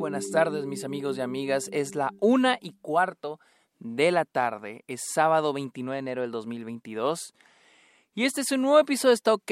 [0.00, 1.68] buenas tardes mis amigos y amigas.
[1.72, 3.38] Es la una y cuarto
[3.80, 4.82] de la tarde.
[4.88, 7.34] Es sábado 29 de enero del 2022.
[8.14, 9.50] Y este es un nuevo episodio de Está OK.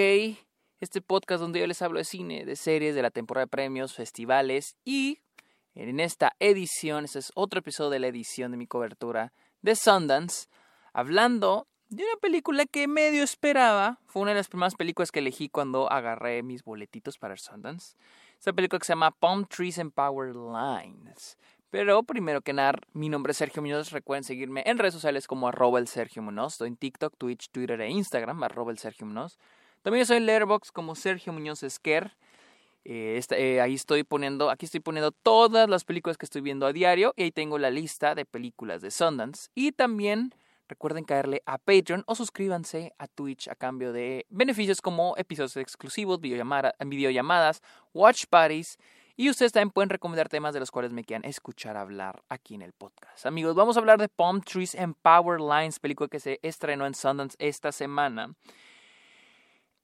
[0.81, 3.93] Este podcast donde yo les hablo de cine, de series, de la temporada de premios,
[3.93, 4.75] festivales.
[4.87, 5.19] Y
[5.75, 10.47] en esta edición, este es otro episodio de la edición de mi cobertura de Sundance.
[10.95, 13.99] Hablando de una película que medio esperaba.
[14.07, 17.97] Fue una de las primeras películas que elegí cuando agarré mis boletitos para Sundance.
[18.39, 21.37] Esta película que se llama Palm Trees and Power Lines.
[21.71, 23.91] Pero primero que nada, mi nombre es Sergio Muñoz.
[23.91, 26.55] Recuerden seguirme en redes sociales como arroba el Sergio Muñoz.
[26.55, 29.39] Estoy en TikTok, Twitch, Twitter e Instagram, arroba el Sergio Muñoz.
[29.83, 32.17] También estoy en Letterboxd como Sergio Muñoz Esquer.
[32.85, 36.73] Eh, eh, ahí estoy poniendo, aquí estoy poniendo todas las películas que estoy viendo a
[36.73, 39.51] diario y ahí tengo la lista de películas de Sundance.
[39.55, 40.33] Y también
[40.69, 46.21] Recuerden caerle a Patreon o suscríbanse a Twitch a cambio de beneficios como episodios exclusivos,
[46.21, 47.63] videollamadas,
[47.95, 48.79] watch parties
[49.17, 52.63] y ustedes también pueden recomendar temas de los cuales me quieran escuchar hablar aquí en
[52.63, 53.27] el podcast.
[53.27, 56.95] Amigos, vamos a hablar de Palm Trees and Power Lines, película que se estrenó en
[56.95, 58.35] Sundance esta semana.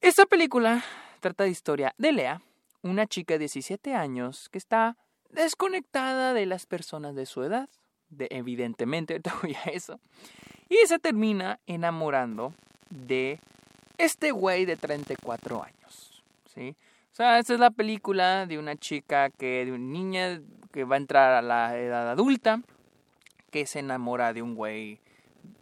[0.00, 0.84] Esta película
[1.18, 2.42] trata de historia de Lea,
[2.82, 4.98] una chica de 17 años que está
[5.30, 7.68] desconectada de las personas de su edad.
[8.10, 9.98] De, evidentemente, ahorita eso.
[10.68, 12.52] Y se termina enamorando
[12.90, 13.38] de
[13.98, 16.22] este güey de 34 años.
[16.54, 16.76] ¿sí?
[17.12, 20.40] O sea, esta es la película de una chica que, de una niña
[20.72, 22.60] que va a entrar a la edad adulta,
[23.50, 24.98] que se enamora de un güey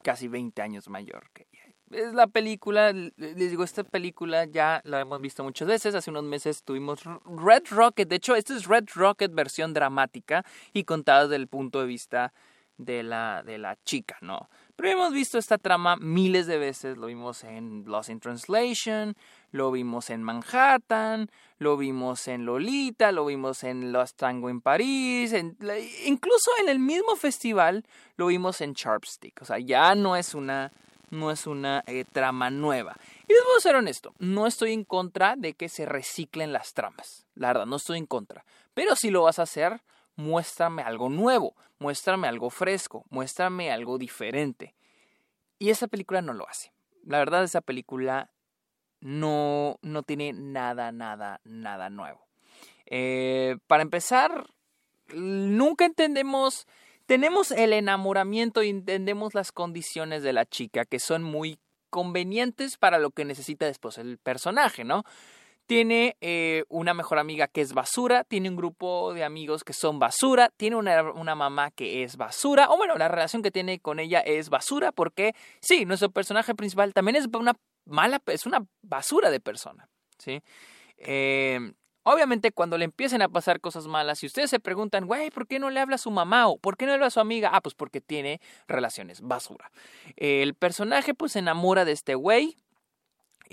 [0.03, 1.75] casi 20 años mayor que ella.
[1.91, 5.95] Es la película, les digo, esta película ya la hemos visto muchas veces.
[5.95, 8.08] Hace unos meses tuvimos Red Rocket.
[8.08, 12.33] De hecho, esta es Red Rocket versión dramática y contada desde el punto de vista
[12.78, 14.48] de la, de la chica, ¿no?
[14.77, 16.97] Pero hemos visto esta trama miles de veces.
[16.97, 19.17] Lo vimos en Lost in Translation,
[19.51, 25.34] lo vimos en Manhattan, lo vimos en Lolita, lo vimos en Lost Tango en París,
[26.06, 27.84] incluso en el mismo festival
[28.17, 29.42] lo vimos en Sharpstick.
[29.42, 30.73] O sea, ya no es una,
[31.11, 32.96] no es una eh, trama nueva.
[33.29, 36.73] Y les voy a ser honesto, no estoy en contra de que se reciclen las
[36.73, 37.27] tramas.
[37.35, 38.45] La verdad, no estoy en contra.
[38.75, 39.83] Pero si lo vas a hacer,
[40.17, 44.75] muéstrame algo nuevo, muéstrame algo fresco, muéstrame algo diferente.
[45.59, 46.73] Y esa película no lo hace.
[47.05, 48.31] La verdad, esa película
[49.01, 52.27] no, no tiene nada, nada, nada nuevo.
[52.87, 54.47] Eh, para empezar,
[55.13, 56.67] nunca entendemos,
[57.07, 61.59] tenemos el enamoramiento y entendemos las condiciones de la chica que son muy
[61.91, 65.05] convenientes para lo que necesita después el personaje, ¿no?
[65.72, 69.98] Tiene eh, una mejor amiga que es basura, tiene un grupo de amigos que son
[69.98, 73.98] basura, tiene una, una, mamá que es basura, o bueno, la relación que tiene con
[73.98, 77.55] ella es basura porque sí, nuestro personaje principal también es una
[77.86, 79.88] mala, es una basura de persona,
[80.18, 80.42] ¿sí?
[80.98, 81.72] Eh,
[82.02, 85.58] obviamente cuando le empiecen a pasar cosas malas, si ustedes se preguntan, güey, ¿por qué
[85.58, 87.48] no le habla a su mamá o por qué no le habla a su amiga?
[87.50, 89.70] Ah, pues porque tiene relaciones basura.
[90.16, 92.58] el personaje pues se enamora de este güey,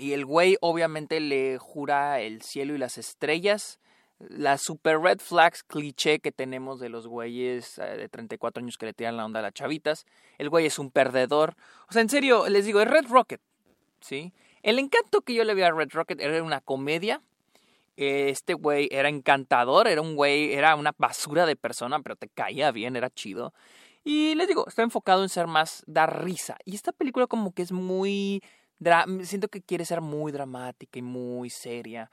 [0.00, 3.78] y el güey obviamente le jura el cielo y las estrellas.
[4.18, 8.86] La super red flags cliché que tenemos de los güeyes eh, de 34 años que
[8.86, 10.06] le tiran la onda a las chavitas.
[10.38, 11.54] El güey es un perdedor.
[11.88, 13.42] O sea, en serio, les digo, es Red Rocket.
[14.00, 14.32] ¿Sí?
[14.62, 17.20] El encanto que yo le vi a Red Rocket era una comedia.
[17.96, 22.70] Este güey era encantador, era un güey, era una basura de persona, pero te caía
[22.70, 23.52] bien, era chido.
[24.02, 26.56] Y les digo, está enfocado en ser más, dar risa.
[26.64, 28.42] Y esta película como que es muy
[29.22, 32.10] siento que quiere ser muy dramática y muy seria.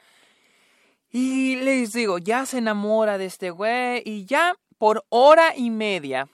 [1.12, 6.28] Y les digo, ya se enamora de este güey y ya por hora y media,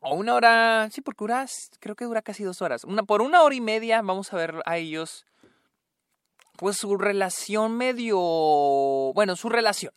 [0.00, 1.24] o una hora, sí, porque
[1.78, 4.60] creo que dura casi dos horas, una, por una hora y media vamos a ver
[4.66, 5.24] a ellos,
[6.56, 8.18] pues su relación medio,
[9.14, 9.92] bueno, su relación,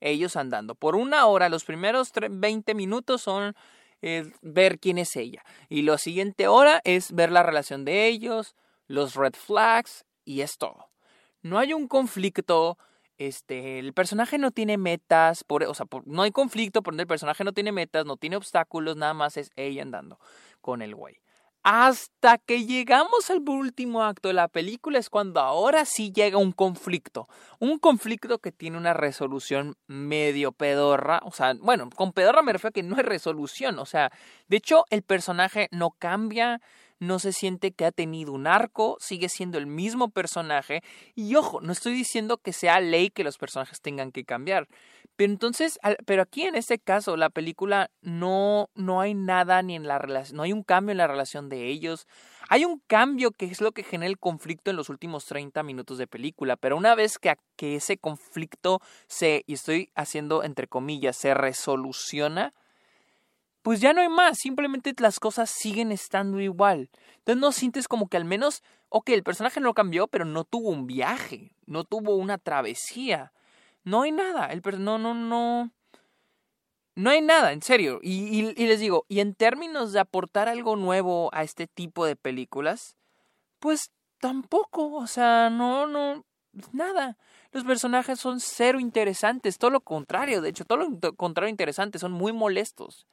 [0.00, 0.74] ellos andando.
[0.74, 3.54] Por una hora, los primeros 20 minutos son
[4.02, 5.44] eh, ver quién es ella.
[5.68, 8.54] Y la siguiente hora es ver la relación de ellos,
[8.86, 10.90] los red flags y es todo.
[11.42, 12.78] No hay un conflicto,
[13.18, 17.44] este, el personaje no tiene metas, por, o sea, no hay conflicto porque el personaje
[17.44, 20.18] no tiene metas, no tiene obstáculos, nada más es ella andando
[20.60, 21.20] con el güey.
[21.66, 26.52] Hasta que llegamos al último acto de la película es cuando ahora sí llega un
[26.52, 27.26] conflicto.
[27.58, 31.22] Un conflicto que tiene una resolución medio pedorra.
[31.24, 33.78] O sea, bueno, con pedorra me refiero a que no hay resolución.
[33.78, 34.12] O sea,
[34.46, 36.60] de hecho, el personaje no cambia,
[36.98, 40.82] no se siente que ha tenido un arco, sigue siendo el mismo personaje.
[41.14, 44.68] Y ojo, no estoy diciendo que sea ley que los personajes tengan que cambiar.
[45.16, 49.86] Pero entonces, pero aquí en este caso, la película no, no hay nada ni en
[49.86, 52.08] la relación, no hay un cambio en la relación de ellos.
[52.48, 55.98] Hay un cambio que es lo que genera el conflicto en los últimos 30 minutos
[55.98, 61.16] de película, pero una vez que, que ese conflicto se, y estoy haciendo entre comillas,
[61.16, 62.52] se resoluciona,
[63.64, 66.90] pues ya no hay más, simplemente las cosas siguen estando igual.
[67.16, 70.68] Entonces no sientes como que al menos, ok, el personaje no cambió, pero no tuvo
[70.68, 73.32] un viaje, no tuvo una travesía.
[73.82, 75.70] No hay nada, el no, no, no.
[76.94, 78.00] No hay nada, en serio.
[78.02, 82.16] Y, y, les digo, y en términos de aportar algo nuevo a este tipo de
[82.16, 82.98] películas,
[83.60, 86.26] pues tampoco, o sea, no, no,
[86.72, 87.16] nada.
[87.50, 92.12] Los personajes son cero interesantes, todo lo contrario, de hecho, todo lo contrario interesante, son
[92.12, 93.06] muy molestos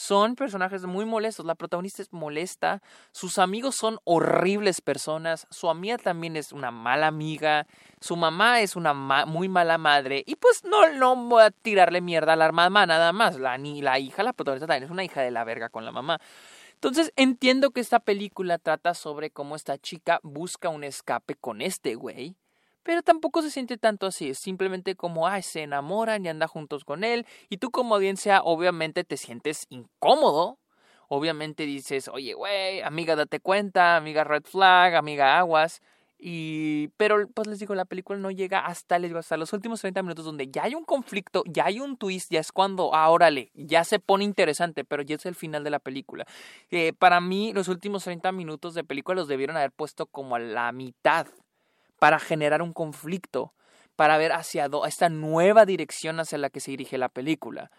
[0.00, 1.44] son personajes muy molestos.
[1.44, 2.80] La protagonista es molesta,
[3.12, 7.66] sus amigos son horribles personas, su amiga también es una mala amiga,
[8.00, 12.32] su mamá es una muy mala madre y pues no, no voy a tirarle mierda
[12.32, 13.38] a la mamá nada más.
[13.38, 15.92] La, ni la hija, la protagonista también es una hija de la verga con la
[15.92, 16.18] mamá.
[16.72, 21.94] Entonces entiendo que esta película trata sobre cómo esta chica busca un escape con este
[21.94, 22.36] güey
[22.82, 26.84] pero tampoco se siente tanto así, es simplemente como, ay, se enamoran y anda juntos
[26.84, 30.58] con él, y tú como audiencia obviamente te sientes incómodo,
[31.08, 35.82] obviamente dices, oye, güey, amiga, date cuenta, amiga, red flag, amiga, aguas,
[36.22, 39.80] y, pero pues les digo, la película no llega hasta, les digo, hasta los últimos
[39.80, 43.08] 30 minutos donde ya hay un conflicto, ya hay un twist, ya es cuando, ah,
[43.08, 46.26] órale, ya se pone interesante, pero ya es el final de la película.
[46.70, 50.38] Eh, para mí, los últimos 30 minutos de película los debieron haber puesto como a
[50.38, 51.26] la mitad
[52.00, 53.52] para generar un conflicto,
[53.94, 57.70] para ver hacia esta nueva dirección hacia la que se dirige la película.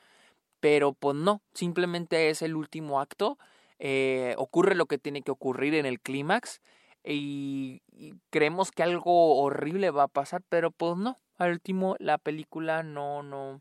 [0.59, 3.39] Pero pues no, simplemente es el último acto,
[3.79, 6.61] eh, ocurre lo que tiene que ocurrir en el clímax
[7.03, 7.81] y,
[8.29, 13.23] creemos que algo horrible va a pasar, pero pues no, al último la película no,
[13.23, 13.59] no,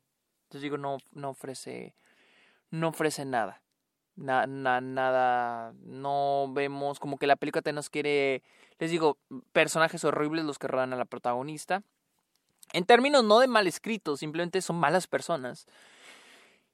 [0.51, 1.95] digo, no, no ofrece,
[2.71, 3.63] no ofrece nada.
[4.17, 8.43] nada, no vemos como que la película te nos quiere
[8.81, 9.19] les digo,
[9.53, 11.83] personajes horribles los que rodean a la protagonista.
[12.73, 15.67] En términos no de mal escritos, simplemente son malas personas.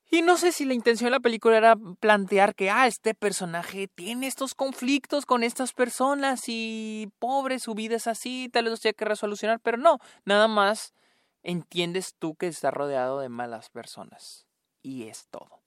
[0.09, 3.89] Y no sé si la intención de la película era plantear que, ah, este personaje
[3.89, 8.81] tiene estos conflictos con estas personas y pobre, su vida es así, tal vez los
[8.81, 10.95] tiene que resolucionar, pero no, nada más
[11.43, 14.47] entiendes tú que está rodeado de malas personas.
[14.81, 15.61] Y es todo.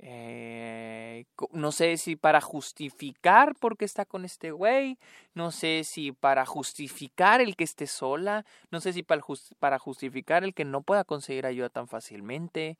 [0.00, 0.55] Eh,
[1.52, 4.98] no sé si para justificar por qué está con este güey,
[5.34, 10.54] no sé si para justificar el que esté sola, no sé si para, justificar el
[10.54, 12.78] que no pueda conseguir ayuda tan fácilmente.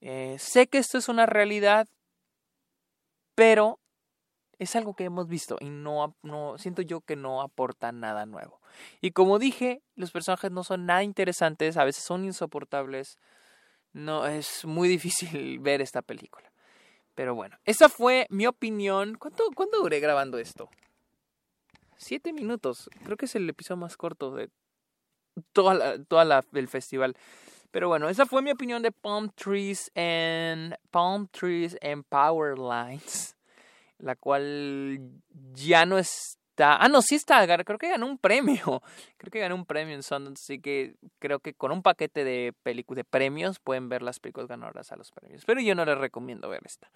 [0.00, 1.88] Eh, sé que esto es una realidad,
[3.34, 3.78] pero
[4.58, 8.60] es algo que hemos visto y no, no siento yo que no aporta nada nuevo.
[9.00, 13.18] Y como dije, los personajes no son nada interesantes, a veces son insoportables,
[13.92, 16.50] no es muy difícil ver esta película.
[17.18, 19.16] Pero bueno, esa fue mi opinión.
[19.18, 20.70] ¿Cuánto, ¿Cuánto duré grabando esto?
[21.96, 22.88] Siete minutos.
[23.02, 24.50] Creo que es el episodio más corto de
[25.52, 27.16] toda la, toda la, el festival.
[27.72, 33.36] Pero bueno, esa fue mi opinión de Palm Trees and Palm Trees and Power Lines,
[33.98, 35.00] la cual
[35.54, 37.46] ya no es Ah, no, sí está.
[37.64, 38.82] Creo que ganó un premio.
[39.16, 40.42] Creo que ganó un premio en Sundance.
[40.44, 44.92] Así que creo que con un paquete de, de premios pueden ver las películas ganadoras
[44.92, 45.44] a los premios.
[45.44, 46.90] Pero yo no les recomiendo ver esta.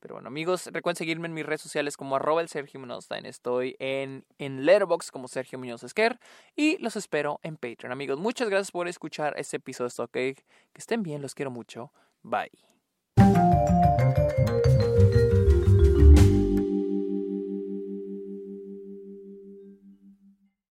[0.00, 3.08] Pero bueno, amigos, recuerden seguirme en mis redes sociales como arroba el Sergio Muñoz.
[3.24, 6.18] estoy en, en Letterboxd como Sergio Muñoz Esquer.
[6.56, 7.92] Y los espero en Patreon.
[7.92, 10.36] Amigos, muchas gracias por escuchar este episodio de Stock Que
[10.74, 11.92] estén bien, los quiero mucho.
[12.22, 12.50] Bye.